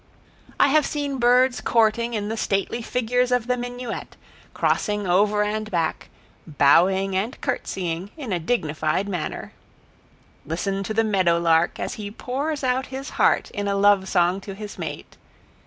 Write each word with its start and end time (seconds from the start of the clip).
I 0.59 0.69
have 0.69 0.87
seen 0.87 1.19
birds 1.19 1.61
courting 1.61 2.15
in 2.15 2.27
the 2.27 2.35
stately 2.35 2.81
figures 2.81 3.31
of 3.31 3.45
the 3.45 3.55
minuet, 3.55 4.15
crossing 4.51 5.05
over 5.05 5.43
and 5.43 5.69
back, 5.69 6.09
bowing 6.47 7.15
and 7.15 7.39
curtsying, 7.39 8.09
in 8.17 8.33
a 8.33 8.39
dignified 8.39 9.07
manner. 9.07 9.53
Listen 10.43 10.81
to 10.85 10.95
the 10.95 11.03
meadow 11.03 11.37
lark 11.39 11.79
as 11.79 11.93
he 12.01 12.09
pours 12.09 12.63
out 12.63 12.87
his 12.87 13.11
heart 13.21 13.51
in 13.51 13.67
a 13.67 13.75
love 13.75 14.07
song 14.09 14.41
to 14.41 14.55
his 14.55 14.79
mate. 14.79 15.17